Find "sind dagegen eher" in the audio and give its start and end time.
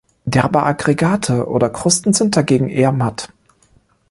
2.13-2.91